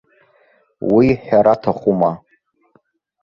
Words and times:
Уи 0.93 1.07
ҳәара 1.23 1.53
аҭахума. 1.57 2.11